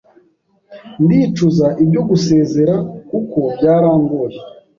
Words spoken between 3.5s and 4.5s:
byarangoye